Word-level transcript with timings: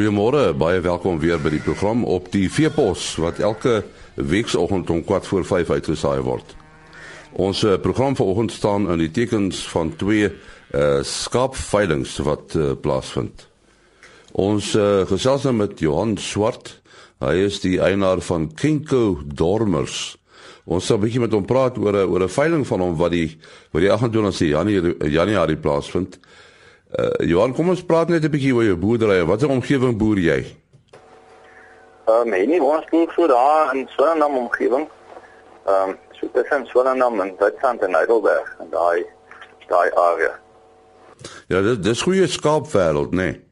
Goeiemôre, 0.00 0.54
baie 0.56 0.80
welkom 0.80 1.18
weer 1.20 1.36
by 1.36 1.50
die 1.52 1.60
program 1.60 2.06
op 2.08 2.30
die 2.32 2.46
Veepos 2.48 3.18
wat 3.20 3.36
elke 3.44 3.82
weekoggend 4.16 4.88
om 4.88 5.02
4 5.04 5.26
voor 5.28 5.44
5 5.44 5.72
uitgesaai 5.76 6.22
word. 6.24 6.54
Ons 7.36 7.60
uh, 7.68 7.74
program 7.76 8.16
vanoggend 8.16 8.54
staan 8.56 8.88
in 8.88 9.02
die 9.02 9.10
tekens 9.12 9.60
van 9.68 9.92
twee 10.00 10.30
uh 10.72 11.02
skaapveilings 11.04 12.16
wat 12.24 12.56
uh, 12.56 12.70
plaasvind. 12.80 13.44
Ons 14.32 14.72
uh, 14.72 15.04
gesels 15.04 15.44
nou 15.44 15.52
met 15.58 15.76
Johan 15.84 16.16
Swart. 16.16 16.78
Hy 17.20 17.36
is 17.44 17.60
die 17.60 17.76
eienaar 17.76 18.24
van 18.24 18.48
Kinko 18.56 19.20
Dormers. 19.20 20.16
Ons 20.64 20.88
sal 20.88 20.96
'n 20.96 21.04
bietjie 21.04 21.26
met 21.28 21.36
hom 21.36 21.44
praat 21.44 21.76
oor 21.76 21.92
'n 21.92 22.08
oor 22.08 22.24
'n 22.24 22.36
veiling 22.40 22.64
van 22.64 22.80
hom 22.80 22.96
wat 22.96 23.12
die 23.12 23.36
wat 23.76 23.84
die 23.84 23.92
28 23.92 24.48
Januarie 24.48 24.96
Januarie 25.12 25.60
plaasvind. 25.60 26.16
Uh 26.98 27.28
Johan, 27.28 27.54
kom 27.54 27.68
ons 27.68 27.84
praat 27.84 28.08
net 28.08 28.24
'n 28.24 28.30
bietjie 28.30 28.54
oor 28.54 28.64
jou 28.64 28.76
boerdery. 28.76 29.24
Wat 29.24 29.42
'n 29.42 29.50
omgewing 29.50 29.96
boer 29.96 30.18
jy? 30.18 30.40
Ehm 32.06 32.32
um, 32.32 32.48
nee, 32.48 32.62
ons 32.62 32.84
boer 32.90 33.12
so 33.12 33.26
daar 33.26 33.74
in 33.74 33.88
'n 33.96 34.22
omgewing. 34.22 34.88
Ehm 35.66 35.88
um, 35.88 35.98
so 36.12 36.28
tussen 36.32 36.66
Swellendam 36.66 37.20
en 37.20 37.34
Witstrand 37.38 37.82
en 37.82 37.94
Heidelberg 37.94 38.56
en 38.58 38.70
daai 38.70 39.06
daai 39.68 39.90
area. 39.94 40.38
Ja, 41.46 41.60
dit 41.62 41.82
dis 41.82 42.02
goeie 42.02 42.26
skaapwêreld, 42.26 43.10
nê. 43.10 43.16
Nee. 43.16 43.48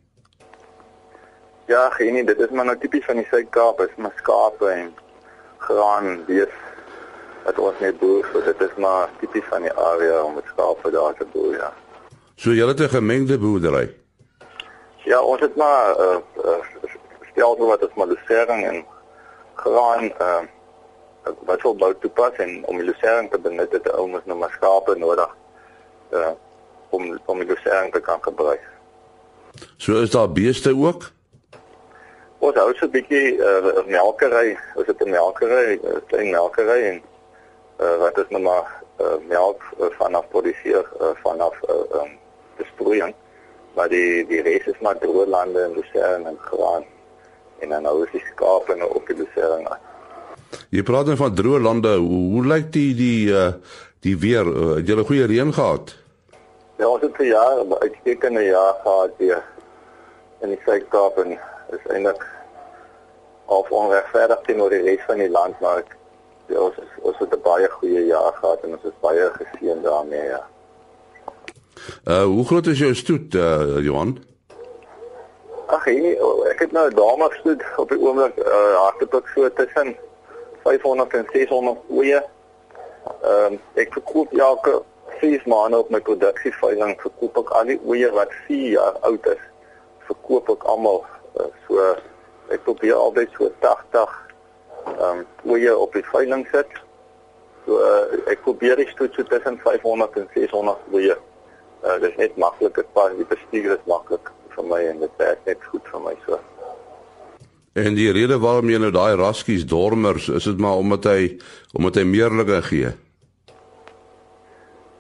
Ja, 1.69 1.91
geen 1.91 2.27
dit 2.27 2.39
is 2.41 2.51
maar 2.51 2.65
nou 2.65 2.79
tipies 2.79 3.05
van 3.05 3.17
die 3.17 3.27
Suid-Kaap, 3.31 3.81
is 3.81 3.97
maar 3.97 4.13
skape 4.17 4.67
en 4.67 4.95
graan, 5.59 6.25
bees 6.27 6.55
wat 7.45 7.59
ons 7.59 7.83
net 7.85 7.99
boer, 7.99 8.25
so 8.33 8.41
dit 8.43 8.61
is 8.61 8.77
maar 8.81 9.11
tipies 9.21 9.45
van 9.51 9.67
die 9.67 9.73
area 9.73 10.23
om 10.23 10.35
met 10.35 10.49
skape 10.49 10.91
daar 10.91 11.15
te 11.19 11.27
boer, 11.33 11.57
ja. 11.57 11.69
So 12.39 12.53
jy 12.55 12.67
het 12.67 12.81
'n 12.81 12.89
gemengde 12.89 13.39
boerdery. 13.39 13.95
Ja, 15.05 15.21
ons 15.21 15.41
het 15.41 15.57
maar 15.57 15.99
uh, 16.01 16.17
uh 16.45 16.63
stel 17.31 17.57
so 17.59 17.67
wat 17.67 17.83
as 17.83 17.95
maar 17.95 18.07
lusering 18.07 18.65
en 18.67 18.85
graan 19.55 20.05
uh 20.05 20.43
wat 21.45 21.61
sou 21.61 21.75
bou 21.75 21.95
toepas 22.01 22.37
en 22.37 22.67
om 22.67 22.77
die 22.77 22.87
lusering 22.87 23.31
te 23.31 23.39
benut 23.39 23.73
het 23.73 23.91
ou 23.93 24.09
mens 24.09 24.25
nou 24.25 24.39
maar 24.39 24.51
skape 24.51 24.95
nodig 24.99 25.37
uh 26.13 26.31
om 26.91 27.21
om 27.25 27.39
die 27.39 27.49
lusering 27.49 27.93
te 27.93 28.01
kan 28.01 28.23
gebruik. 28.23 28.63
So 29.77 30.01
is 30.03 30.11
daar 30.11 30.33
beeste 30.33 30.77
ook? 30.77 31.11
Ons 32.39 32.55
hou 32.55 32.75
so 32.75 32.87
'n 32.87 32.91
bietjie 32.91 33.37
uh 33.37 33.83
melkery, 33.87 34.59
ons 34.75 34.87
het 34.87 35.03
'n 35.05 35.11
melkery, 35.11 35.81
'n 35.83 36.03
klein 36.07 36.31
melkery 36.31 36.83
en 36.83 37.03
uh 37.81 37.97
wat 37.99 38.19
is 38.19 38.29
nou 38.29 38.43
maar 38.43 38.83
uh 39.01 39.19
melk 39.29 39.63
uh, 39.81 39.87
vanaf 39.99 40.29
produseer 40.29 40.87
uh, 41.01 41.11
vanaf 41.23 41.55
uh 41.69 42.01
um, 42.01 42.19
besproeiing 42.59 43.15
maar 43.79 43.91
die 43.93 44.27
die 44.27 44.41
res 44.43 44.67
is 44.67 44.81
maar 44.83 44.99
droë 44.99 45.29
lande 45.31 45.63
en 45.63 45.77
lusering 45.79 46.25
en 46.27 46.39
graan 46.47 46.87
en 47.63 47.75
dan 47.75 47.87
hou 47.87 48.07
die 48.11 48.23
skape 48.33 48.75
nou 48.79 48.89
op 48.99 49.07
die 49.11 49.45
aan. 49.45 49.67
Jy 50.75 50.83
praat 50.87 51.07
dan 51.07 51.15
nou 51.15 51.21
van 51.21 51.37
droë 51.39 51.61
lande. 51.63 51.93
Hoe, 52.03 52.23
hoe 52.33 52.45
lyk 52.47 52.73
die 52.75 52.91
die 52.99 53.31
uh 53.31 53.53
die 54.07 54.15
weer? 54.23 54.47
Uh, 54.47 54.75
het 54.79 54.87
jy 54.87 54.95
'n 54.95 55.07
goeie 55.11 55.27
reën 55.27 55.53
gehad? 55.55 55.95
Ja, 56.79 56.89
ons 56.89 57.03
het 57.03 57.19
'n 57.19 57.31
jaar, 57.31 57.65
'n 57.65 57.79
uitstekende 57.83 58.45
jaar 58.45 58.75
gehad 58.83 59.13
hier 59.19 59.43
in 60.41 60.49
die 60.49 60.61
Suid-Kaap 60.65 61.19
en 61.19 61.39
is 61.77 61.87
eintlik 61.95 62.27
of 63.47 63.71
onregverdig 63.71 64.41
teenoor 64.47 64.71
die 64.71 64.83
res 64.83 65.03
van 65.07 65.19
die 65.19 65.31
land, 65.31 65.61
maar 65.61 65.79
ek, 65.79 65.97
ja, 66.47 66.61
ons 66.61 66.77
is, 66.77 66.93
ons 67.03 67.19
het 67.19 67.35
'n 67.35 67.43
baie 67.43 67.69
goeie 67.71 68.07
jaar 68.07 68.33
gehad 68.33 68.63
en 68.63 68.73
ons 68.73 68.85
is 68.85 69.01
baie 69.01 69.31
geseën 69.39 69.83
daarmee, 69.83 70.25
ja. 70.25 70.47
Uh 72.09 72.23
hoe 72.23 72.45
groot 72.47 72.67
is 72.67 72.79
jou 72.79 72.95
stoet 72.95 73.35
uh 73.35 73.85
Johan? 73.85 74.19
Ag 75.67 75.85
nee, 75.85 76.15
ek 76.49 76.63
het 76.65 76.73
nou 76.73 76.87
'n 76.89 76.95
dame 76.95 77.29
stoet 77.41 77.65
op 77.77 77.89
die 77.89 77.99
oomblik 78.01 78.37
uh 78.37 78.77
hardloop 78.81 79.15
ek 79.15 79.29
so 79.35 79.51
tussen 79.53 79.97
500 80.63 81.13
en 81.13 81.27
600 81.33 81.77
oeye. 81.91 82.23
Ehm 83.23 83.53
um, 83.53 83.61
ek 83.75 83.93
verkoop 83.93 84.33
elke 84.33 84.83
6 85.21 85.45
maande 85.45 85.79
op 85.79 85.91
my 85.91 86.01
produksieveiling 86.01 86.97
verkoop 87.01 87.37
ek 87.45 87.51
al 87.61 87.65
die 87.75 87.81
oeye 87.85 88.11
wat 88.17 88.33
4 88.47 88.71
jaar 88.71 88.97
oud 89.01 89.27
is. 89.27 89.45
Verkoop 90.09 90.49
ek 90.49 90.65
almal 90.65 91.05
uh, 91.37 91.53
so 91.67 91.93
ek 92.49 92.65
probeer 92.65 92.97
altyd 92.97 93.29
so 93.37 93.53
80 93.61 94.19
ehm 94.97 95.03
um, 95.05 95.27
oeye 95.45 95.77
op 95.77 95.93
die 95.93 96.09
veiling 96.17 96.49
sit. 96.57 96.73
So 97.67 97.77
uh, 97.77 98.33
ek 98.33 98.41
probeer 98.49 98.81
die 98.81 98.89
stoet 98.97 99.13
so 99.13 99.23
tussen 99.23 99.61
500 99.61 100.17
en 100.17 100.31
600 100.33 100.79
oeye 100.93 101.21
uh, 101.85 102.01
dit 102.01 102.11
is 102.11 102.17
net 102.17 102.37
maklik 102.37 102.75
dit 102.75 102.93
pas 102.93 103.13
die 103.17 103.27
bestuur 103.29 103.75
is 103.77 103.85
maklik 103.87 104.31
vir 104.55 104.65
my 104.67 104.81
en 104.91 105.03
dit 105.05 105.21
werk 105.23 105.45
net 105.47 105.67
goed 105.71 105.91
vir 105.93 106.01
my 106.03 106.15
so. 106.27 106.39
En 107.79 107.95
die 107.95 108.11
rede 108.13 108.39
waarom 108.43 108.71
jy 108.71 108.79
nou 108.83 108.91
daai 108.95 109.15
raskies 109.21 109.67
dormers 109.69 110.29
is 110.29 110.49
dit 110.49 110.59
maar 110.59 110.81
omdat 110.83 111.05
hy 111.11 111.21
omdat 111.79 112.01
hy 112.01 112.05
meerlike 112.09 112.63
gee? 112.71 112.95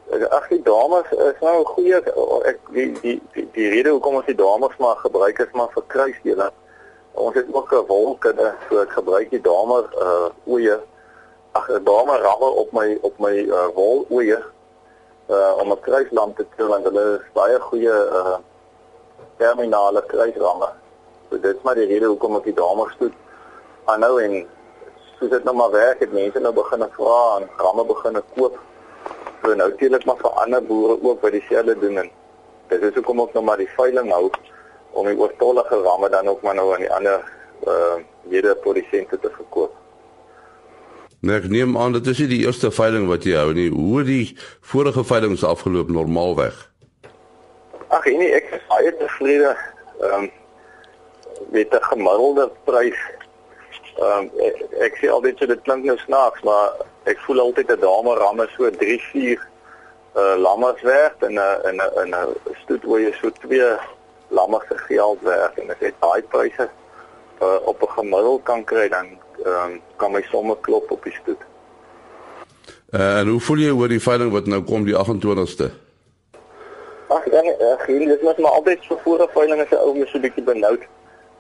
Ag 0.09 0.47
die 0.50 0.62
dames 0.65 1.09
is 1.12 1.41
nou 1.44 1.56
'n 1.61 1.71
goeie 1.72 1.99
ek 2.50 2.61
die 2.77 2.93
die 3.03 3.16
die, 3.34 3.47
die 3.56 3.69
rede 3.75 3.91
hoekom 3.91 4.21
ons 4.21 4.31
die 4.31 4.39
dames 4.39 4.77
maar 4.78 4.97
gebruik 5.03 5.39
is 5.39 5.53
maar 5.53 5.72
vir 5.75 5.84
kruisdele. 5.95 6.50
Ons 7.15 7.34
het 7.34 7.49
ook 7.53 7.72
'n 7.72 7.87
wolkinde 7.89 8.55
so 8.69 8.81
ek 8.83 8.93
gebruik 9.00 9.31
die 9.31 9.43
dames 9.43 9.91
uh 9.99 10.31
oeye. 10.47 10.78
Ag 11.53 11.69
'n 11.71 11.84
dame 11.84 12.15
ramme 12.22 12.50
op 12.62 12.72
my 12.72 12.99
op 13.00 13.19
my 13.19 13.34
uh, 13.49 13.69
wol 13.75 14.06
oeye 14.10 14.39
uh 15.28 15.53
om 15.61 15.72
'n 15.72 15.81
kruislamp 15.81 16.37
te 16.37 16.44
kry 16.56 16.66
want 16.66 16.84
hulle 16.84 17.05
is 17.16 17.33
baie 17.33 17.59
goeie 17.61 17.97
uh 18.21 18.37
terminale 19.37 20.03
kruisramme. 20.06 20.69
So 21.31 21.39
dit 21.39 21.56
is 21.56 21.62
maar 21.62 21.75
die 21.75 21.87
rede 21.87 22.06
hoekom 22.06 22.37
ek 22.37 22.44
die 22.44 22.55
dames 22.55 22.94
doen. 22.99 23.15
Aanhou 23.84 24.19
en 24.22 24.47
soos 25.19 25.31
dit 25.31 25.44
nou 25.44 25.55
maar 25.56 25.71
werk, 25.71 26.00
het 26.00 26.12
mense 26.12 26.41
nou 26.41 26.53
begin 26.53 26.84
vra 26.97 27.21
en 27.41 27.49
ramme 27.56 27.84
begin 27.84 28.22
koop. 28.37 28.59
So 29.43 29.55
nou 29.55 29.72
teelik 29.81 30.05
maar 30.06 30.16
vir 30.22 30.31
ander 30.31 30.62
boere 30.62 30.99
ook 31.03 31.21
by 31.21 31.31
dieselfde 31.31 31.78
doen 31.78 31.99
en 32.05 32.10
dit 32.69 32.83
is 32.83 32.95
hoekom 32.95 33.21
ek 33.21 33.34
nou 33.34 33.45
maar 33.45 33.60
die 33.60 33.71
veiling 33.77 34.12
hou 34.12 34.31
om 34.93 35.06
die 35.06 35.19
oortollige 35.19 35.83
ramme 35.83 36.09
dan 36.09 36.28
ook 36.28 36.43
maar 36.43 36.55
nou 36.55 36.72
aan 36.72 36.87
die 36.87 36.93
ander 36.93 37.21
uh 37.66 37.99
mede 38.28 38.55
produsente 38.55 39.19
te 39.19 39.31
verkoop. 39.31 39.72
Nee, 41.21 41.34
ek 41.34 41.49
neem 41.51 41.75
aan 41.79 41.93
dit 41.97 42.06
is 42.06 42.19
nie 42.23 42.29
die 42.31 42.45
eerste 42.47 42.71
veiling 42.71 43.09
wat 43.11 43.25
jy 43.27 43.34
hou 43.34 43.51
nie. 43.55 43.71
Hoe 43.75 44.05
die 44.06 44.37
vorige 44.62 45.03
veilings 45.05 45.43
afgeloop 45.43 45.91
normaalweg? 45.91 46.55
Ag 47.91 48.05
nee, 48.06 48.31
ek 48.37 48.53
is 48.55 48.67
baie 48.71 48.93
tevrede. 49.01 49.57
Ehm 49.99 50.28
um, 50.28 50.31
met 51.51 51.75
'n 51.75 51.83
gemiddelde 51.91 52.51
prys. 52.65 53.01
Ehm 53.99 54.28
um, 54.28 54.31
ek, 54.47 54.62
ek 54.87 54.99
sê 55.03 55.11
altyd 55.11 55.39
so 55.39 55.47
dit 55.47 55.62
klink 55.67 55.84
nou 55.84 55.99
snaaks, 55.99 56.43
maar 56.47 56.78
ek 57.11 57.19
voel 57.27 57.41
altyd 57.41 57.73
'n 57.73 57.81
dame 57.81 58.15
ramme 58.15 58.47
so 58.55 58.71
3, 58.71 59.01
4 59.11 59.49
uh 60.15 60.37
lammers 60.39 60.83
werd 60.83 61.23
en 61.23 61.34
'n 61.34 61.61
en 61.71 61.77
'n 61.83 62.15
'n 62.15 62.37
stoet 62.62 62.84
waar 62.84 63.01
jy 63.01 63.12
so 63.12 63.31
twee 63.31 63.75
lammers 64.28 64.67
se 64.69 64.78
geld 64.78 65.21
werd 65.21 65.59
en 65.59 65.71
as 65.71 65.81
jy 65.81 65.93
daai 65.99 66.23
pryse 66.23 66.71
uh, 67.43 67.66
op 67.66 67.82
'n 67.82 67.93
gemiddeld 67.99 68.43
kan 68.43 68.65
kry 68.65 68.88
dan 68.88 69.06
um, 69.47 69.81
kan 69.97 70.12
my 70.12 70.22
somme 70.22 70.56
klop 70.60 70.91
op 70.91 71.04
die 71.04 71.12
stoet. 71.12 71.43
Uh, 72.91 73.19
en 73.19 73.28
hoe 73.28 73.41
voel 73.41 73.56
jy 73.56 73.71
oor 73.71 73.88
die 73.88 74.00
veiling 74.00 74.32
wat 74.32 74.47
nou 74.47 74.62
kom 74.62 74.84
die 74.84 74.97
28ste? 74.97 75.69
Ag, 77.09 77.25
dan 77.25 77.44
uh, 77.47 77.75
geen, 77.78 78.09
dit 78.09 78.21
is 78.21 78.37
maar 78.37 78.50
altyd 78.50 78.78
so 78.82 78.98
voor 79.04 79.22
'n 79.22 79.28
veiling 79.32 79.60
as 79.60 79.71
'n 79.71 79.75
ou 79.75 79.94
mens 79.97 80.10
so 80.10 80.19
'n 80.19 80.21
bietjie 80.21 80.44
benoud. 80.44 80.82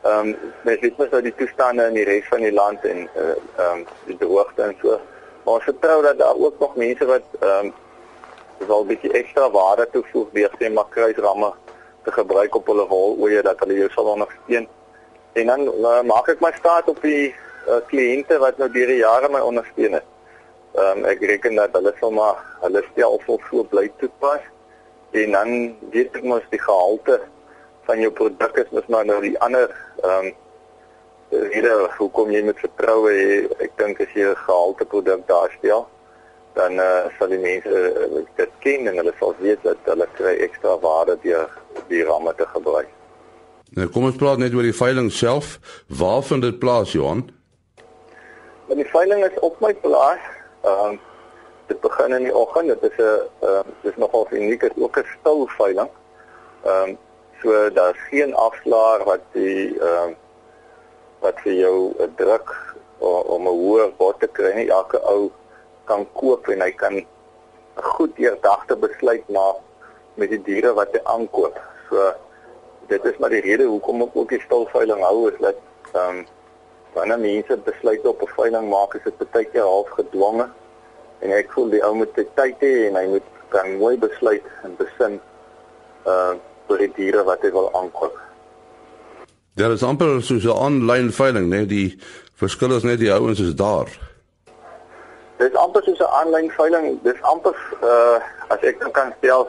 Ehm 0.02 0.28
um, 0.28 0.36
mens 0.62 0.80
weet 0.80 0.98
mos 0.98 1.08
nou 1.10 1.22
die 1.22 1.34
toestande 1.34 1.86
in 1.86 1.94
die 1.94 2.04
res 2.04 2.26
van 2.28 2.40
die 2.40 2.52
land 2.52 2.84
en 2.84 3.08
uh 3.16 3.34
ehm 3.56 3.78
um, 3.78 3.86
die 4.06 4.16
droogte 4.16 4.62
en 4.62 4.76
so. 4.82 5.00
Maar 5.44 5.54
ons 5.54 5.64
vertrou 5.64 6.02
dat 6.02 6.18
daar 6.18 6.36
ook 6.36 6.58
nog 6.58 6.76
mense 6.76 7.06
wat 7.06 7.22
ehm 7.40 7.66
um, 7.66 7.72
wel 8.66 8.82
'n 8.82 8.86
bietjie 8.86 9.12
ekstra 9.12 9.50
waarde 9.50 9.88
toevoeg 9.92 10.28
deur 10.32 10.50
sê 10.58 10.72
maar 10.72 10.88
kruisramme 10.88 11.52
te 12.04 12.12
gebruik 12.12 12.54
op 12.54 12.66
hulle 12.66 12.86
wol 12.86 13.16
oor 13.18 13.42
dat 13.42 13.58
hulle 13.58 13.74
jou 13.74 13.90
sal 13.90 14.04
ondersteun. 14.04 14.68
En 15.32 15.46
dan 15.46 15.60
uh, 15.68 16.02
maak 16.02 16.28
ek 16.28 16.40
my 16.40 16.52
staat 16.56 16.88
op 16.88 17.02
die 17.02 17.34
uh, 17.68 17.80
kliënte 17.90 18.38
wat 18.38 18.58
nou 18.58 18.70
deur 18.72 18.86
die 18.86 19.02
jare 19.02 19.28
my 19.28 19.40
ondersteun 19.40 19.98
het. 19.98 20.06
Ehm 20.78 20.98
um, 20.98 21.04
ek 21.10 21.20
reken 21.20 21.56
dat 21.56 21.72
hulle 21.72 22.10
maar 22.12 22.42
hulle 22.60 22.82
stelsel 22.90 23.40
so 23.50 23.64
bly 23.64 23.88
toepas 23.98 24.44
en 25.10 25.32
dan 25.32 25.76
weet 25.90 26.16
ek 26.16 26.24
mos 26.24 26.44
die 26.50 26.60
gehalte 26.60 27.20
van 27.88 28.00
jou 28.00 28.10
produk 28.12 28.56
is 28.62 28.70
mos 28.76 28.86
maar 28.92 29.06
nou 29.08 29.20
die 29.24 29.38
ander 29.40 29.72
ehm 30.02 30.28
um, 30.28 30.34
rede 31.30 31.72
hoekom 31.98 32.30
jy 32.32 32.42
met 32.42 32.60
vertroue 32.60 33.14
ek 33.64 33.72
dink 33.80 34.00
as 34.00 34.12
jy 34.16 34.28
'n 34.28 34.44
gehalte 34.44 34.84
produk 34.84 35.24
daarstel 35.28 35.88
dan 36.58 36.72
uh, 36.82 37.08
sal 37.18 37.28
die 37.28 37.38
mense 37.38 37.70
uh, 37.70 38.22
dit 38.36 38.52
ken 38.64 38.86
en 38.90 38.96
hulle 39.00 39.14
sal 39.18 39.34
weet 39.40 39.62
dat 39.62 39.90
hulle 39.90 40.06
kry 40.18 40.34
ekstra 40.46 40.78
waarde 40.84 41.18
deur 41.22 41.50
die 41.88 42.04
ramme 42.04 42.34
te 42.34 42.46
gebruik. 42.54 42.97
Nou 43.76 43.88
kom 43.88 44.04
ons 44.04 44.16
praat 44.16 44.38
net 44.38 44.54
oor 44.54 44.62
die 44.62 44.76
veiling 44.76 45.12
self. 45.12 45.58
Waar 45.86 46.22
vind 46.22 46.42
dit 46.42 46.58
plaas, 46.58 46.92
Johan? 46.92 47.30
Maar 48.66 48.76
die 48.76 48.90
veiling 48.92 49.24
is 49.24 49.38
op 49.40 49.60
my 49.60 49.74
plaas. 49.74 50.24
Ehm 50.64 50.94
uh, 50.94 50.98
dit 51.68 51.80
begin 51.80 52.12
in 52.16 52.22
die 52.24 52.34
oggend. 52.34 52.68
Dit 52.68 52.90
is 52.90 52.96
'n 52.96 53.02
ehm 53.02 53.50
uh, 53.50 53.60
dis 53.82 53.96
nogal 53.96 54.26
uniek, 54.30 54.62
is 54.62 54.76
ook 54.76 54.96
'n 54.98 55.06
stil 55.20 55.46
veiling. 55.46 55.90
Ehm 56.64 56.88
um, 56.88 56.98
So 57.42 57.70
daar's 57.70 57.98
geen 58.10 58.34
afslaer 58.34 59.04
wat 59.04 59.20
die 59.32 59.78
ehm 59.78 60.10
uh, 60.10 60.16
wat 61.22 61.38
vir 61.42 61.52
jou 61.52 61.94
'n 62.02 62.14
druk 62.16 62.50
om 63.34 63.46
'n 63.46 63.58
hoër 63.62 63.92
bod 63.96 64.20
te 64.20 64.26
kry 64.26 64.52
nie. 64.54 64.70
Elke 64.70 64.98
ou 65.02 65.30
kan 65.84 66.06
koop 66.12 66.48
en 66.48 66.60
hy 66.60 66.70
kan 66.70 66.94
'n 66.94 67.06
goed 67.76 68.16
deurdagte 68.16 68.76
besluit 68.76 69.28
maak 69.28 69.56
met 70.14 70.30
die 70.30 70.42
diere 70.42 70.72
wat 70.74 70.92
hy 70.92 71.00
aankoop. 71.04 71.60
So 71.88 72.12
dit 72.88 73.04
is 73.04 73.16
maar 73.18 73.30
die 73.30 73.44
rede 73.44 73.64
hoekom 73.64 74.02
ek 74.02 74.16
ook 74.16 74.28
die 74.28 74.40
stilveiling 74.40 75.02
hou 75.04 75.30
is 75.30 75.38
dat 75.40 75.56
ehm 75.92 76.18
um, 76.18 76.26
wanneer 76.92 77.18
mense 77.18 77.56
besluit 77.64 78.06
op 78.06 78.22
'n 78.22 78.32
veiling 78.36 78.68
maak, 78.68 78.94
is 78.94 79.02
dit 79.04 79.30
baie 79.30 79.44
keer 79.44 79.62
half 79.62 79.88
gedwonge. 79.88 80.48
En 81.18 81.30
ek 81.30 81.52
voel 81.52 81.68
die 81.68 81.84
ou 81.84 81.94
moet 81.94 82.14
tyd 82.14 82.56
hê 82.60 82.86
en 82.88 82.96
hy 82.96 83.06
moet 83.06 83.28
kan 83.48 83.76
mooi 83.76 83.96
besluit 83.98 84.44
en 84.62 84.76
besin 84.76 85.20
uh 86.06 86.34
vir 86.68 86.78
die 86.78 86.92
diere 86.96 87.22
wat 87.24 87.40
hy 87.42 87.50
wil 87.50 87.70
aankoop. 87.74 88.18
Daar 89.56 89.72
is 89.72 89.82
amper 89.82 90.22
so 90.22 90.34
'n 90.34 90.62
aanlyn 90.64 91.12
veiling, 91.12 91.48
né? 91.48 91.66
Die 91.66 91.98
verskil 92.34 92.76
is 92.76 92.82
net 92.82 92.98
die 92.98 93.12
ouens 93.12 93.40
is 93.40 93.54
daar. 93.54 93.88
Dit 95.36 95.52
is 95.52 95.56
amper 95.56 95.82
so 95.84 95.92
'n 95.92 96.14
aanlyn 96.20 96.50
veiling. 96.50 97.02
Dis 97.02 97.22
amper 97.22 97.56
uh 97.82 98.20
as 98.48 98.60
ek 98.60 98.78
nou 98.78 98.90
kan 98.90 99.14
stel 99.18 99.48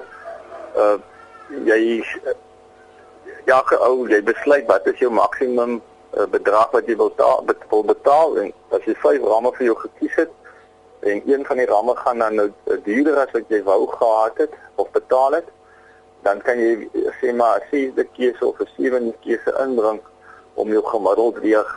uh 0.76 0.98
jy 1.66 2.04
ja, 3.50 3.60
ou 3.90 4.08
jy 4.08 4.22
besluit 4.32 4.68
wat 4.72 4.88
is 4.92 5.00
jou 5.02 5.12
maksimum 5.12 5.80
uh, 5.80 6.28
bedrag 6.36 6.74
wat 6.76 6.90
jy 6.90 6.98
wil 7.00 7.12
betaal, 7.14 7.46
wil 7.74 7.86
betaal 7.94 8.38
en 8.44 8.52
as 8.78 8.86
jy 8.90 8.96
vyf 9.06 9.30
ramme 9.32 9.54
vir 9.58 9.70
jou 9.72 9.78
gekies 9.86 10.20
het 10.24 10.36
en 11.10 11.24
een 11.32 11.46
van 11.48 11.62
die 11.62 11.70
ramme 11.70 11.96
gaan 11.96 12.20
dan 12.20 12.36
nou 12.36 12.50
duurder 12.86 13.22
as 13.24 13.32
wat 13.38 13.54
jy 13.54 13.62
wou 13.64 13.82
gehad 13.88 14.44
het 14.46 14.56
of 14.76 14.92
betaal 14.98 15.40
het 15.40 15.50
dan 16.28 16.42
kan 16.44 16.60
jy 16.60 16.90
sê 17.20 17.34
maar 17.34 17.60
'n 17.60 17.68
sesde 17.72 18.04
keuse 18.16 18.46
of 18.46 18.60
'n 18.60 18.70
sewende 18.78 19.14
keuse 19.24 19.52
inbring 19.66 20.02
om 20.54 20.72
jou 20.72 20.84
gemiddeld 20.84 21.38
weeg 21.40 21.70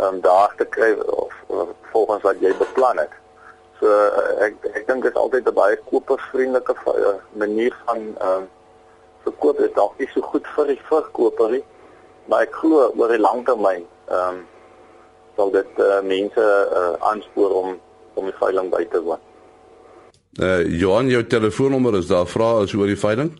um, 0.00 0.20
daar 0.20 0.52
te 0.56 0.64
kry 0.64 0.92
of, 0.92 1.34
of 1.46 1.68
volgens 1.92 2.22
wat 2.22 2.40
jy 2.40 2.52
beplan 2.58 2.98
het. 2.98 3.14
So 3.80 3.86
ek 4.44 4.54
ek 4.74 4.86
dink 4.86 5.02
dit 5.02 5.12
is 5.12 5.18
altyd 5.18 5.48
'n 5.48 5.54
baie 5.54 5.76
kopersvriendelike 5.90 6.74
manier 7.32 7.74
van 7.86 7.98
ehm 8.18 8.42
uh, 8.42 8.56
verkoop. 9.24 9.60
Is 9.60 9.74
dalk 9.74 9.98
nie 9.98 10.08
so 10.14 10.22
goed 10.22 10.46
vir 10.56 10.72
die 10.72 10.80
verkoper 10.90 11.56
nie, 11.56 11.64
maar 12.28 12.46
ek 12.46 12.54
glo 12.60 12.88
oor 12.90 13.12
die 13.12 13.22
lang 13.22 13.44
termyn 13.46 13.84
ehm 14.08 14.38
um, 14.38 14.46
sal 15.38 15.52
dit 15.54 15.76
uh, 15.78 16.00
mense 16.02 16.42
uh, 16.42 16.94
aanspoor 17.10 17.52
om 17.62 17.76
om 18.18 18.26
die 18.26 18.38
veiling 18.40 18.70
by 18.72 18.82
te 18.90 19.02
woon. 19.02 19.20
Uh 20.42 20.62
Johan, 20.80 21.10
jou 21.10 21.26
telefoonnommer 21.26 21.94
is 21.98 22.10
daar 22.10 22.26
vra 22.26 22.62
as 22.62 22.74
oor 22.74 22.90
die 22.90 22.98
veiling? 22.98 23.30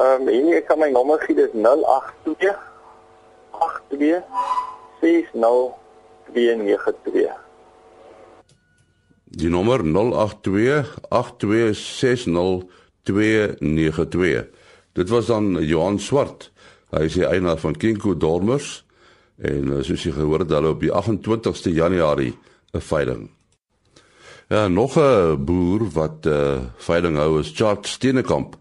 Ehm 0.00 0.28
um, 0.28 0.28
hier 0.28 0.62
kan 0.68 0.78
my 0.80 0.90
nommer 0.92 1.18
gee 1.24 1.36
dis 1.36 1.52
082 1.52 2.56
82 3.60 4.22
60292. 5.00 7.30
Die 9.40 9.48
nommer 9.48 9.84
082 9.84 10.98
8260292. 13.02 14.46
Dit 14.92 15.08
was 15.08 15.26
dan 15.26 15.64
Johan 15.64 15.98
Swart. 15.98 16.50
Hy 16.90 17.04
is 17.06 17.14
die 17.14 17.26
eienaar 17.26 17.58
van 17.62 17.76
Kinko 17.76 18.16
Dormers 18.16 18.80
en 19.40 19.72
eh, 19.72 19.82
soos 19.86 20.04
jy 20.04 20.12
gehoor 20.14 20.44
het, 20.44 20.52
hulle 20.52 20.74
op 20.74 20.82
die 20.82 20.92
28ste 20.92 21.72
Januarie 21.72 22.34
'n 22.74 22.80
veiling. 22.80 23.30
Ja, 24.48 24.68
nog 24.68 24.98
'n 24.98 25.44
boer 25.44 25.90
wat 25.90 26.26
'n 26.26 26.28
uh, 26.28 26.52
eh, 26.52 26.62
veiling 26.76 27.16
hou 27.16 27.40
is 27.40 27.52
Chart 27.54 27.86
Steenekamp 27.86 28.56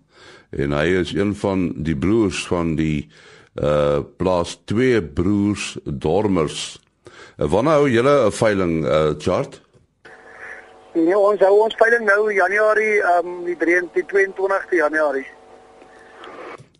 en 0.50 0.72
hy 0.72 0.86
is 0.86 1.14
een 1.14 1.36
van 1.36 1.74
die 1.76 1.96
broers 1.96 2.48
van 2.48 2.76
die 2.76 3.10
uh 3.56 4.00
plaas 4.18 4.62
twee 4.66 5.04
broers 5.04 5.78
Dormers. 5.84 6.80
Uh, 7.38 7.50
wanneer 7.50 7.74
hou 7.74 7.90
julle 7.90 8.26
'n 8.26 8.32
veiling 8.32 8.86
uh 8.86 9.14
Chart? 9.18 9.62
Nee, 10.94 11.18
ons 11.18 11.40
hou 11.40 11.56
ons 11.64 11.76
veiling 11.78 12.06
nou 12.06 12.32
Januarie 12.34 13.02
um 13.18 13.44
die 13.46 13.58
23 13.58 14.72
Januarie. 14.72 15.28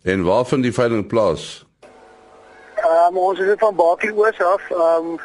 En 0.02 0.24
waar 0.24 0.46
vind 0.46 0.62
die 0.66 0.74
veiling 0.74 1.06
plaas? 1.06 1.64
Um 2.80 3.18
ons 3.20 3.38
is 3.38 3.58
van 3.58 3.76
Bakie 3.76 4.14
Oos 4.16 4.40
af. 4.40 4.70
Um 4.70 5.20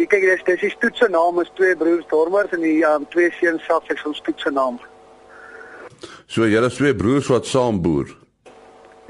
Die 0.00 0.06
kyk 0.08 0.22
dis 0.24 0.44
dis 0.46 0.62
die 0.62 0.70
stoetse 0.72 1.10
naam 1.12 1.42
is 1.42 1.50
twee 1.58 1.74
broers 1.76 2.06
Dormers 2.08 2.52
en 2.56 2.62
die 2.64 2.78
um, 2.88 3.02
twee 3.12 3.28
seuns 3.36 3.64
self 3.68 3.88
ek 3.92 3.98
se 4.00 4.12
stoetse 4.16 4.52
naam. 4.56 4.78
So 6.24 6.46
julle 6.48 6.70
is 6.72 6.78
twee 6.78 6.94
broers 6.96 7.28
wat 7.28 7.48
saam 7.48 7.82
boer. 7.84 8.08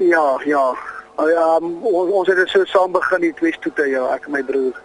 Ja, 0.03 0.25
ja. 0.43 0.65
Ja, 1.21 1.45
um, 1.61 1.77
ons 1.85 2.11
ons 2.11 2.31
het 2.31 2.41
dit 2.41 2.51
so 2.51 2.67
saam 2.67 2.91
begin 2.91 3.23
die 3.23 3.31
twee 3.39 3.55
stoete 3.55 3.85
ja, 3.87 4.03
ek 4.17 4.27
en 4.27 4.35
my 4.35 4.41
broer. 4.43 4.75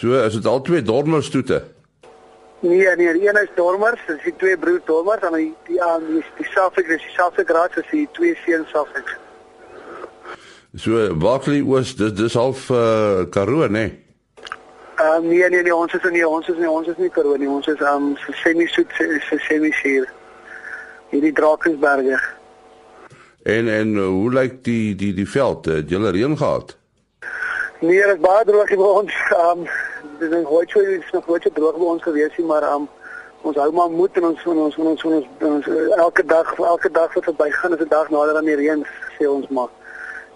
So 0.00 0.18
is 0.18 0.34
dit 0.34 0.50
al 0.50 0.64
twee 0.66 0.82
Dormers 0.82 1.30
stoete. 1.30 1.62
Nee, 2.60 2.96
nee, 2.96 3.28
een 3.28 3.42
is 3.42 3.48
Dormers, 3.54 4.00
dis 4.06 4.22
die 4.22 4.34
twee 4.36 4.58
broers 4.58 4.84
Dormers 4.84 5.22
en 5.22 5.32
die 5.32 5.54
die 5.64 5.82
aan 5.82 6.02
die, 6.06 6.24
die 6.36 6.46
self 6.52 6.76
ek 6.76 6.90
dis 6.92 7.06
self 7.14 7.38
ek 7.40 7.48
raad 7.56 7.76
is 7.80 7.86
die 7.88 8.04
twee 8.12 8.36
seuns 8.44 8.68
self 8.68 8.90
ek. 9.00 9.14
So 10.76 11.14
Bakley 11.16 11.62
was 11.64 11.94
dis 11.96 12.12
dis 12.12 12.36
half 12.36 12.68
uh, 12.70 13.24
Karoo, 13.32 13.66
nee. 13.68 13.94
Ehm 15.00 15.24
um, 15.24 15.28
nee 15.28 15.48
nee 15.48 15.62
nee 15.62 15.74
ons 15.74 15.94
is 15.96 16.04
nie 16.12 16.26
ons 16.26 16.48
is 16.52 16.58
nie 16.60 16.68
ons 16.68 16.88
is 16.92 17.00
nie 17.00 17.08
Karoo 17.10 17.38
nie 17.40 17.48
ons 17.48 17.66
is 17.72 17.80
ehm 17.80 18.10
um, 18.10 18.34
semi 18.42 18.66
soet 18.68 18.92
se 18.98 19.38
semi 19.48 19.72
suur 19.80 20.10
hierdie 21.14 21.32
Drakensberge. 21.32 22.20
En 23.42 23.68
en 23.72 23.94
uh, 23.96 24.04
hoe 24.06 24.32
lyk 24.36 24.60
die 24.68 24.94
die 25.00 25.14
die 25.16 25.28
veld 25.28 25.64
het 25.64 25.88
julle 25.88 26.12
reën 26.12 26.36
gehad? 26.36 26.76
Nee, 27.80 28.02
dit 28.04 28.14
is 28.18 28.20
baie 28.20 28.44
droog 28.44 28.68
hier 28.68 28.84
by 28.84 28.92
ons. 29.00 29.16
Ehm 29.38 29.64
um, 29.64 29.70
dis 30.18 30.28
nog 30.28 30.48
hoe 30.48 30.64
jy 30.64 30.80
is 30.98 31.10
nog 31.12 31.24
hoe 31.24 31.38
jy 31.38 31.50
droog 31.54 31.76
by 31.76 31.84
ons 31.84 32.02
gewees 32.02 32.36
het 32.36 32.46
maar 32.46 32.66
um, 32.72 32.88
ons 33.42 33.56
hou 33.56 33.70
maar 33.72 33.90
moed 33.90 34.16
en 34.20 34.24
ons 34.30 34.46
ons 34.46 34.76
ons 34.76 35.04
ons, 35.04 35.28
ons, 35.50 35.68
elke 35.96 36.24
dag 36.24 36.58
elke 36.58 36.90
dag 36.90 37.14
wat 37.14 37.24
verbygaan 37.24 37.76
is 37.76 37.84
'n 37.84 37.88
dag 37.88 38.10
nader 38.10 38.36
aan 38.36 38.50
die 38.50 38.56
reën 38.56 38.84
sê 39.18 39.28
ons 39.28 39.48
maar. 39.48 39.70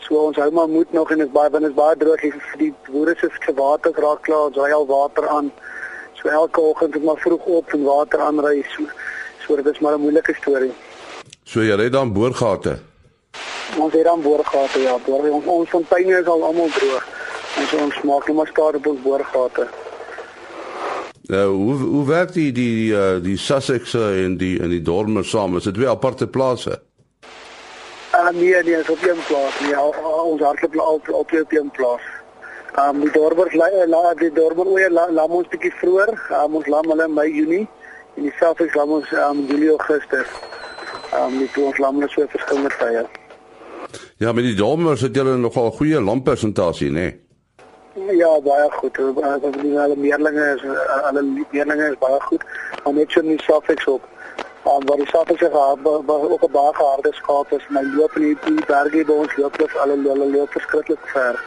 So 0.05 0.17
ons 0.29 0.37
hou 0.37 0.51
maar 0.53 0.69
moed 0.69 0.93
nog 0.93 1.11
en 1.11 1.19
dit 1.19 1.27
is 1.27 1.33
baie 1.33 1.51
binne 1.51 1.69
is 1.69 1.77
baie 1.77 1.97
droog 1.97 2.21
hier 2.21 2.37
vir 2.51 2.59
die 2.59 2.73
boere 2.89 3.15
se 3.21 3.29
se 3.45 3.55
water 3.55 3.93
raak 3.93 4.23
klaar, 4.23 4.47
ons 4.49 4.57
ry 4.57 4.71
al 4.73 4.87
water 4.87 5.29
aan. 5.29 5.53
So 6.21 6.29
elke 6.29 6.61
oggend 6.61 6.95
moet 6.95 7.05
maar 7.05 7.23
vroeg 7.25 7.45
op 7.45 7.73
en 7.73 7.85
water 7.85 8.21
aanry. 8.21 8.65
So, 8.75 8.83
so 9.47 9.57
dit 9.57 9.67
is 9.67 9.81
maar 9.81 9.97
'n 9.97 10.01
moeilike 10.01 10.35
storie. 10.41 10.73
So 11.45 11.61
jy 11.61 11.77
ry 11.77 11.89
dan 11.89 12.13
boorgate. 12.13 12.79
Ons 13.79 13.93
het 13.93 14.05
dan 14.05 14.23
boorgate 14.23 14.81
ja, 14.81 14.97
boor 15.07 15.29
ons 15.31 15.45
ons 15.45 15.69
fonteine 15.69 16.21
is 16.21 16.27
al 16.27 16.45
almal 16.45 16.69
droog. 16.69 17.14
En 17.59 17.67
so 17.71 17.83
ons 17.83 18.01
maak 18.03 18.27
net 18.27 18.37
maar 18.37 18.47
skade 18.47 18.81
op 18.83 18.87
ons 18.87 19.03
boorgate. 19.03 19.69
Nou, 21.27 21.47
hoe 21.57 21.77
hoe 21.77 22.07
werk 22.07 22.33
die 22.33 22.53
die 22.53 22.73
die, 22.75 22.91
uh, 22.93 23.23
die 23.23 23.37
Sussex 23.37 23.95
en 23.95 24.37
die 24.37 24.59
en 24.61 24.69
die 24.69 24.83
Dormer 24.83 25.25
saam? 25.25 25.57
Is 25.57 25.65
dit 25.65 25.75
twee 25.75 25.89
aparte 25.89 26.27
plase? 26.27 26.83
Uh, 28.15 28.31
nee, 28.31 28.63
nee, 28.63 28.77
is 28.77 28.91
op 28.91 29.03
een 29.03 29.23
plaas. 29.27 29.61
Nee, 29.61 29.77
al, 29.77 29.95
al, 29.95 30.25
ons 30.35 30.43
hardloop 30.43 30.77
al 30.77 31.01
op 31.09 31.33
op 31.33 31.53
een 31.53 31.71
plaas. 31.71 32.13
Um 32.75 33.01
die 33.01 33.11
dorpers 33.15 33.55
la, 33.55 33.69
la 33.87 34.15
die 34.19 34.33
dorper 34.35 34.67
oor 34.67 34.91
la, 34.91 35.07
la 35.11 35.25
ons 35.25 35.49
bietjie 35.49 35.73
vroeër. 35.79 36.13
Um, 36.43 36.57
ons 36.59 36.67
lam 36.67 36.89
hulle 36.91 37.09
Mei, 37.09 37.29
Junie 37.31 37.67
en 38.15 38.27
die 38.29 38.33
selfs 38.39 38.75
lam 38.75 38.93
ons 38.99 39.13
um 39.29 39.45
Julie, 39.49 39.71
Augustus. 39.71 40.31
Um 41.15 41.39
die 41.39 41.49
ons 41.63 41.79
lam 41.79 42.01
hulle 42.01 42.11
so 42.13 42.27
verskillende 42.37 42.75
tye. 42.79 43.05
Ja, 44.23 44.33
met 44.33 44.45
die 44.45 44.57
dorpers 44.59 45.07
het 45.07 45.17
julle 45.17 45.39
nogal 45.39 45.71
goeie 45.79 46.03
lampersentasie, 46.03 46.91
nê? 46.91 47.09
Nee? 47.09 47.24
Ja, 47.95 48.41
baie 48.41 48.71
goed. 48.71 48.97
Hulle 48.97 49.97
meerlinge 49.97 50.55
is 50.55 50.63
hulle 50.63 51.23
meerlinge 51.51 51.91
is 51.91 51.99
baie 51.99 52.21
goed. 52.21 52.43
Maar 52.85 52.93
net 52.93 53.11
so 53.11 53.21
nie 53.21 53.39
selfs 53.43 53.87
op 53.87 54.03
um, 54.67 54.87
waar 54.87 54.97
die 54.97 55.07
sappe 55.07 55.37
se 55.39 55.49
gehad 55.51 55.79
ook 55.85 56.43
'n 56.43 56.53
baie 56.53 56.73
harde 56.73 57.13
skaap 57.13 57.53
is 57.53 57.67
my 57.69 57.83
loop 57.97 58.17
in 58.17 58.23
die, 58.23 58.37
die 58.45 58.67
berge 58.67 59.05
by 59.05 59.13
ons 59.13 59.37
loop 59.37 59.57
hulle 59.57 59.79
alle 59.81 59.97
hulle 60.03 60.31
loop 60.31 60.51
verskriklik 60.51 60.99
ver. 61.13 61.41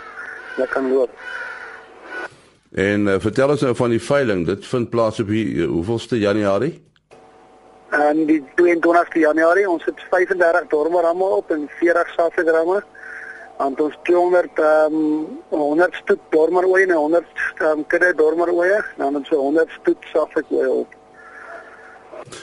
Net 0.57 0.69
kan 0.69 0.93
loop. 0.93 1.09
En 2.71 3.07
uh, 3.07 3.15
vertel 3.19 3.49
ons 3.49 3.61
nou 3.61 3.75
van 3.75 3.89
die 3.89 4.03
veiling. 4.03 4.45
Dit 4.45 4.65
vind 4.65 4.89
plaas 4.89 5.19
op 5.19 5.27
hier 5.27 5.45
uh, 5.45 5.67
hoeveelste 5.67 6.19
januarie? 6.19 6.83
En 7.89 8.25
die 8.25 8.43
22ste 8.61 9.19
januarie. 9.19 9.69
Ons 9.69 9.85
het 9.85 9.99
35 10.09 10.67
dormeramme 10.67 11.23
op 11.23 11.51
en 11.51 11.69
40 11.79 12.13
saffedramme 12.13 12.83
en 13.57 13.79
ons 13.79 13.97
200 14.03 14.59
ehm 14.59 14.93
um, 14.93 15.25
100 15.49 15.95
stoet 16.03 16.19
dormeroeie 16.29 16.87
en 16.87 16.95
100 16.95 17.25
ehm 17.57 17.71
um, 17.71 17.87
kudde 17.87 18.13
dormeroeie 18.15 18.83
en 18.97 19.13
dan 19.13 19.25
so 19.25 19.41
100 19.41 19.69
stoet 19.79 20.09
saffekoeie 20.13 20.69
op 20.69 20.95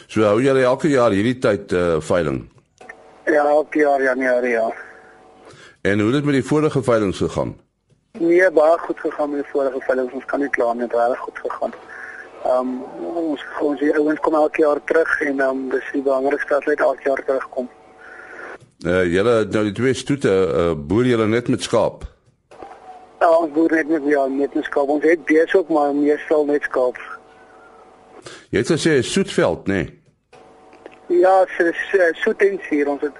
So 0.09 0.25
hou 0.25 0.41
jy 0.43 0.55
elke 0.63 0.89
jaar 0.89 1.15
hierdie 1.15 1.39
tyd 1.43 1.73
uh 1.73 2.01
veiling? 2.01 2.45
Ja, 3.27 3.45
elke 3.49 3.79
jaar 3.79 4.03
Januarie 4.03 4.55
ja. 4.55 4.69
En 5.83 6.01
hoe 6.01 6.09
het 6.09 6.17
dit 6.21 6.25
met 6.25 6.35
die 6.35 6.45
vorige 6.45 6.83
veilings 6.83 7.19
gegaan? 7.19 7.57
Nee, 8.19 8.51
baie 8.51 8.79
goed 8.79 9.01
gegaan 9.01 9.31
met 9.31 9.43
die 9.43 9.51
vorige 9.51 9.81
veilings. 9.87 10.13
Ons 10.13 10.25
kan 10.25 10.41
nie 10.41 10.51
kla 10.51 10.73
nie, 10.73 10.87
dit 10.87 10.93
het 10.93 11.11
reg 11.11 11.19
goed 11.19 11.39
gegaan. 11.47 11.73
Um 12.45 12.71
ons 13.25 13.45
ons 13.61 13.81
die 13.81 13.93
ouens 13.97 14.21
kom 14.21 14.35
elke 14.35 14.63
jaar 14.63 14.81
terug 14.85 15.21
en 15.21 15.41
um 15.41 15.65
dis 15.73 15.91
die 15.93 16.03
belangrikste 16.03 16.55
dat 16.55 16.69
hulle 16.69 16.89
elke 16.91 17.09
jaar 17.09 17.25
terugkom. 17.25 17.69
Uh 18.85 19.05
julle 19.09 19.35
nou 19.49 19.65
die 19.65 19.73
twee 19.73 19.95
stoete 19.97 20.33
uh, 20.33 20.71
boer 20.77 21.07
julle 21.09 21.27
net 21.27 21.49
met 21.49 21.63
skaap. 21.65 22.05
Ja, 23.21 23.31
ons 23.33 23.53
boer 23.55 23.73
net 23.73 23.89
met 23.89 24.09
ja, 24.13 24.27
net 24.29 24.55
met 24.55 24.65
skaap. 24.69 24.93
Ons 24.93 25.05
het 25.09 25.25
bees 25.25 25.55
ook, 25.57 25.71
maar 25.73 25.95
meestal 25.97 26.45
net 26.45 26.67
skaap. 26.69 27.01
Jy 28.53 28.61
het 28.61 28.73
gesê 28.75 28.99
soetveld, 29.05 29.69
nê? 29.73 29.85
Nee? 29.85 30.01
Ja, 31.07 31.45
so 31.57 31.71
soet 32.23 32.43
en 32.43 32.61
suur, 32.69 32.89
ons 32.89 33.03
het 33.05 33.19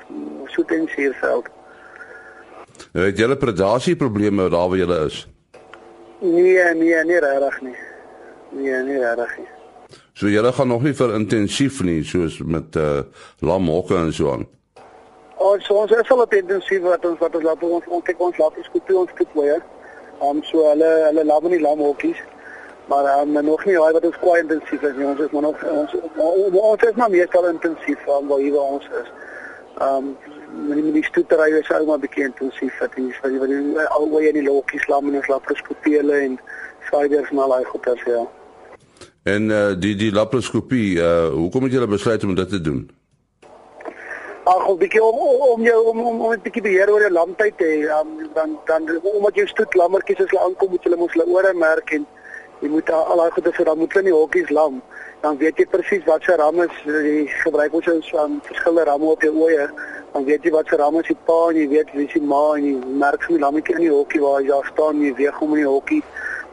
soet 0.53 0.71
en 0.73 0.87
suurveld. 0.89 1.49
Nou 2.93 3.07
het 3.07 3.19
julle 3.19 3.37
predasie 3.37 3.97
probleme 3.97 4.49
daar 4.49 4.69
waar 4.69 4.79
julle 4.79 4.99
is? 5.07 5.19
Nee, 6.21 6.75
nee, 6.75 7.05
nie 7.05 7.21
regtig 7.21 7.61
nie. 7.63 7.77
Nee, 8.53 8.83
nie 8.87 8.99
regtig 8.99 9.37
nie. 9.39 9.51
So 10.15 10.29
julle 10.31 10.53
gaan 10.53 10.69
nog 10.69 10.83
nie 10.87 10.95
vir 10.97 11.15
intensief 11.17 11.83
nie 11.85 12.03
soos 12.05 12.39
met 12.41 12.77
uh 12.77 13.03
lamhokke 13.41 13.99
en 13.99 14.13
so 14.13 14.33
aan. 14.33 14.47
Ons 15.55 15.71
ons 15.71 15.91
is 15.95 16.11
al 16.11 16.23
op 16.25 16.35
intensief 16.35 16.83
wat 16.83 17.05
ons 17.07 17.19
wat 17.23 17.35
ons 17.39 17.45
laat 17.47 17.63
ons 17.63 17.91
ons 17.97 18.05
kyk 18.07 18.23
ons 18.27 18.39
laat 18.43 18.57
ons 18.59 18.71
skoot 18.71 18.95
ons 19.01 19.11
skoot 19.15 19.35
weer. 19.39 19.61
Um 20.29 20.41
so 20.51 20.65
hulle 20.71 20.93
hulle 21.09 21.25
laat 21.31 21.51
nie 21.51 21.61
lamhokkies 21.63 22.23
maar 22.89 23.07
um, 23.21 23.33
nog 23.45 23.65
nie 23.65 23.79
al 23.79 23.95
wat 23.97 24.05
ons 24.05 24.17
kwai 24.21 24.41
intensief 24.41 24.83
is 24.83 24.97
nie. 24.97 25.07
Ons 25.09 25.21
is 25.25 25.31
maar 25.33 25.47
nog 25.47 25.63
ons 25.73 25.95
ons, 26.17 26.83
is 26.83 26.99
maar 27.01 27.11
meestal 27.11 27.47
intensief 27.49 28.01
van 28.09 28.27
waar 28.29 28.43
hier 28.43 28.59
ons 28.61 28.89
is. 29.03 29.13
Um 29.81 30.17
met 30.69 30.79
die, 30.79 30.93
die 30.93 31.05
stoetery 31.05 31.51
is 31.59 31.71
ou 31.75 31.85
maar 31.87 32.03
bietjie 32.03 32.27
intensief 32.29 32.83
die 32.95 33.07
die, 33.07 33.39
wat 33.39 33.51
die 33.51 33.87
al 33.99 34.09
hoe 34.11 34.25
in 34.29 34.37
die 34.39 34.47
lokkies 34.47 34.87
lam 34.91 35.09
en 35.11 35.21
ons 35.21 35.31
laat 35.33 35.47
geskootele 35.51 36.19
en 36.27 36.37
spiders 36.87 37.31
en 37.31 37.41
al 37.43 37.57
daai 37.57 37.65
goeters 37.71 38.05
ja. 38.07 38.21
En 39.25 39.49
uh, 39.51 39.73
die 39.81 39.95
die 39.99 40.13
laparoskopie, 40.13 40.99
uh, 41.01 41.33
hoekom 41.33 41.67
het 41.67 41.73
julle 41.73 41.89
besluit 41.91 42.25
om 42.25 42.35
dit 42.35 42.49
te 42.49 42.61
doen? 42.61 42.85
Ag, 44.45 44.69
'n 44.69 44.77
bietjie 44.77 45.03
om 45.03 45.17
om 45.53 45.63
jou 45.63 45.81
om 45.91 46.01
om, 46.07 46.21
om 46.21 46.33
'n 46.33 46.41
bietjie 46.45 46.63
beheer 46.63 46.91
oor 46.93 47.01
jou 47.01 47.11
lamtyd 47.11 47.55
te 47.59 47.65
hê. 47.65 47.79
Um, 47.99 48.31
dan 48.35 48.59
dan 48.67 49.01
omdat 49.03 49.35
jou 49.35 49.47
stoet 49.47 49.75
lammetjies 49.75 50.21
as 50.21 50.31
hulle 50.31 50.45
aankom, 50.45 50.71
moet 50.71 50.85
hulle 50.85 50.97
mos 50.97 51.13
hulle 51.13 51.27
ore 51.37 51.53
merk 51.55 51.93
en 51.93 52.07
jy 52.61 52.69
moet 52.69 52.91
al 52.91 53.17
daai 53.17 53.31
goeie 53.31 53.53
vir 53.53 53.65
dan 53.65 53.79
moet 53.79 53.93
hulle 53.93 54.05
nie 54.05 54.13
hokkies 54.13 54.51
lam. 54.51 54.83
Dan 55.21 55.39
weet 55.39 55.57
jy 55.57 55.67
presies 55.67 56.05
wat 56.05 56.23
se 56.23 56.37
ram 56.37 56.61
is. 56.61 56.77
Jy 56.85 57.27
gebruik 57.45 57.73
ons 57.75 57.89
ons 57.89 58.13
um, 58.13 58.41
verskillende 58.51 58.85
ramme 58.91 59.07
op 59.07 59.23
jou 59.23 59.33
oë. 59.33 59.67
Dan 60.13 60.25
weet 60.25 60.45
jy 60.45 60.51
wat 60.51 60.69
se 60.69 60.77
ram 60.77 61.01
is 61.01 61.09
die 61.09 61.19
pa 61.25 61.41
en 61.49 61.57
jy 61.57 61.69
weet 61.69 61.97
wie 61.97 62.09
se 62.13 62.21
ma 62.21 62.45
en 62.57 62.65
jy 62.65 62.77
merk 63.01 63.29
die 63.29 63.39
lammetjie 63.39 63.75
in 63.75 63.87
die 63.89 63.97
hokkie 63.97 64.21
waar 64.21 64.41
hy 64.43 64.47
daar 64.53 64.73
staan, 64.73 65.01
jy 65.01 65.15
weeg 65.15 65.41
hom 65.41 65.57
in 65.57 65.65
die 65.65 65.73
hokkie 65.73 66.03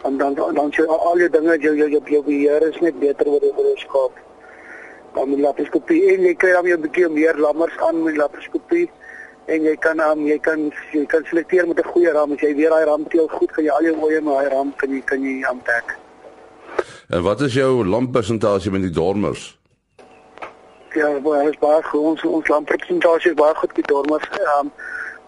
en 0.04 0.18
dan 0.18 0.34
dan 0.34 0.56
dan 0.56 0.70
jy 0.72 0.86
al 0.88 1.18
jou 1.18 1.30
dinge 1.30 1.58
jou 1.60 1.76
jou 1.76 1.90
jou, 1.90 2.24
beheer 2.24 2.70
is 2.72 2.80
net 2.82 3.00
beter 3.00 3.28
oor 3.28 3.40
die 3.40 3.52
oor 3.58 3.78
skaap. 3.78 4.12
Dan 5.14 5.30
met 5.30 5.40
laparoskopie 5.40 6.02
en 6.14 6.26
jy 6.28 6.34
kry 6.36 6.52
dan 6.56 6.66
jy 6.66 6.76
'n 6.78 6.82
bietjie 6.82 7.10
meer 7.10 7.38
lammers 7.38 7.78
aan 7.78 8.04
met 8.04 8.18
laparoskopie 8.18 8.90
en 9.46 9.64
jy 9.64 9.76
kan 9.76 10.00
um, 10.00 10.26
jy 10.28 10.38
kan 10.40 10.72
jy 10.94 11.06
kan 11.06 11.24
selekteer 11.26 11.68
met 11.68 11.80
'n 11.80 11.92
goeie 11.94 12.12
ram 12.12 12.32
as 12.32 12.40
jy 12.40 12.56
weer 12.56 12.70
daai 12.70 12.86
ram 12.86 13.08
teel 13.08 13.28
goed 13.28 13.52
gaan 13.52 13.64
jy 13.64 13.72
al 13.72 13.84
jou 13.84 13.96
oeye 14.04 14.22
met 14.22 14.34
daai 14.34 14.50
ram 14.50 14.74
kan 14.76 14.90
jy 14.90 15.02
kan 15.02 15.22
jy 15.24 15.44
aanpak. 15.46 15.98
En 17.10 17.24
wat 17.24 17.42
is 17.42 17.54
jou 17.54 17.86
lamppersentasie 17.86 18.72
met 18.72 18.82
die 18.82 18.96
dormers? 19.02 19.60
Ja, 20.94 21.20
baie 21.20 21.50
is 21.50 21.58
baie 21.60 21.84
goed. 21.84 22.02
Ons 22.02 22.24
ons 22.24 22.48
lamppersentasie 22.48 23.32
is 23.32 23.38
baie 23.38 23.56
goed 23.56 23.76
met 23.78 23.88
dormers. 23.88 24.30
Um, 24.60 24.72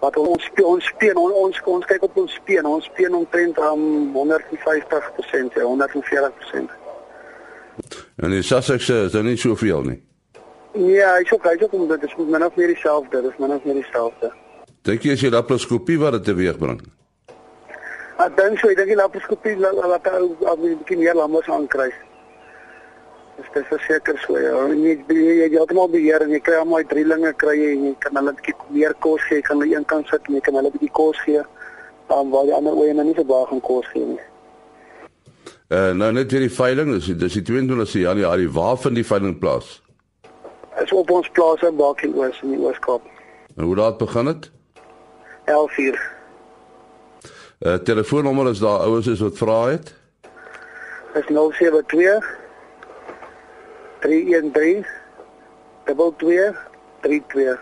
wat 0.03 0.17
ons 0.17 0.49
ons 0.63 0.85
speel 0.85 1.15
ons 1.15 1.33
ons, 1.33 1.59
ons 1.65 1.85
kyk 1.85 2.03
op 2.03 2.17
ons 2.17 2.33
speel 2.33 2.65
ons 2.67 2.85
speel 2.85 3.15
omtrent 3.15 3.59
aan 3.59 3.79
um, 3.79 4.15
150% 4.15 5.59
ja 5.59 5.63
140% 5.63 6.82
En 8.15 8.29
die 8.29 8.41
Sussex 8.41 8.89
is 8.89 9.11
dan 9.11 9.25
nie 9.25 9.37
soveel 9.37 9.83
nie. 9.83 9.99
Ja, 10.73 11.19
ek 11.19 11.29
sou 11.29 11.37
kyk 11.41 11.73
om 11.73 11.87
dit 11.87 12.03
is 12.03 12.15
min 12.17 12.43
of 12.45 12.55
meer 12.57 12.71
dieselfde, 12.73 13.21
dis 13.21 13.37
min 13.37 13.51
of 13.53 13.65
meer 13.65 13.77
dieselfde. 13.77 14.31
Dink 14.83 15.05
jy 15.05 15.13
as 15.13 15.21
jy 15.21 15.29
laparoskopie 15.29 15.99
wat 16.01 16.17
dit 16.17 16.25
teweeg 16.31 16.57
bring? 16.57 16.81
Ek 18.23 18.33
dink 18.39 18.57
so, 18.59 18.71
ek 18.71 18.79
dink 18.81 18.89
die 18.93 18.97
laparoskopie 18.97 19.53
laat 19.61 19.77
laat 19.77 20.09
ou 20.17 20.33
'n 20.33 20.59
bietjie 20.63 20.97
meer 20.97 21.15
lammers 21.15 21.49
aankry. 21.49 21.91
Dis 23.37 23.53
dis 23.53 23.69
verseker 23.69 24.17
so 24.25 24.37
ja. 24.37 24.53
Jy 24.73 24.97
jy 25.07 25.37
jy 25.41 25.49
heeltemal 25.53 25.89
beheer 25.89 26.21
en 26.21 26.33
jy 26.33 26.41
kry 26.41 26.57
almal 26.57 26.83
drielinge 26.83 27.33
kry 27.37 27.55
jy 27.57 27.71
en 27.77 27.85
jy 27.85 27.95
kan 27.99 28.17
hulle 28.17 28.31
'n 28.31 28.35
bietjie 28.41 28.55
meer 28.69 28.93
kos 28.99 29.21
gee, 29.29 29.37
jy 29.37 29.41
kan 29.41 29.61
hulle 29.61 29.75
een 29.75 29.85
kant 29.85 30.07
sit 30.07 30.21
en 30.27 30.35
jy 30.35 30.41
kan 30.41 30.55
hulle 30.55 30.69
'n 30.69 30.77
bietjie 30.77 30.91
kos 30.91 31.17
gee. 31.25 31.43
Dan 32.09 32.29
waar 32.29 32.45
die 32.45 32.53
ander 32.53 32.73
nou 32.73 33.03
nie 33.03 33.15
so 33.15 33.23
baie 33.23 33.45
gaan 33.45 33.61
kos 33.61 33.87
gee 33.93 34.05
nie. 34.05 34.32
Uh 35.73 35.89
nou 35.97 36.11
net 36.13 36.29
hierdie 36.29 36.53
veiling, 36.53 36.91
dis 36.93 37.07
dis 37.17 37.33
die 37.39 37.41
22 37.47 38.03
Januarie, 38.03 38.45
waar 38.53 38.75
vind 38.77 38.99
die 38.99 39.05
veiling 39.07 39.39
plaas? 39.41 39.81
Is 40.83 40.91
op 40.93 41.09
ons 41.09 41.25
plaas 41.33 41.63
in 41.65 41.73
Bakie 41.79 42.11
Oos 42.13 42.37
in 42.45 42.53
die 42.53 42.61
Ooskaap. 42.61 43.01
En 43.55 43.63
hoe 43.65 43.75
laat 43.79 43.97
begin 43.97 44.25
dit? 44.29 44.51
11:00. 45.49 45.97
Uh 47.65 47.77
telefoonnommer 47.89 48.51
is 48.51 48.61
daar 48.61 48.85
ouers 48.85 49.07
is 49.07 49.23
wat 49.25 49.37
vra 49.37 49.67
het. 49.71 49.95
Is 51.17 51.25
072 51.25 52.37
313 54.05 54.85
2232 55.85 57.59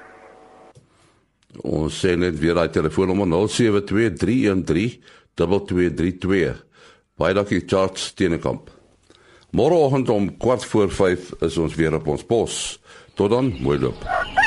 Ons 1.61 1.99
sê 1.99 2.15
net 2.15 2.39
weer 2.39 2.53
daai 2.55 2.69
telefoonnommer 2.71 3.27
0723132232. 3.27 3.43
Baie 7.21 7.35
dankie 7.37 7.61
Charles 7.67 8.05
Steenekamp. 8.09 8.71
Môreoggend 9.53 10.09
om 10.09 10.31
kwart 10.41 10.65
voor 10.65 10.89
5 10.91 11.31
is 11.45 11.57
ons 11.57 11.75
weer 11.77 11.93
op 11.93 12.07
ons 12.07 12.25
pos. 12.25 12.79
Tot 13.13 13.29
dan, 13.29 13.53
mooi 13.61 13.77
loop. 13.79 14.40